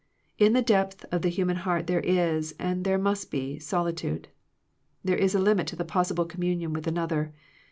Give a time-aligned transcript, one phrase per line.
[0.39, 4.29] In the depth of the human heart there is, and there must be, solitude.
[5.03, 7.35] There is a limit to the possible communion with another.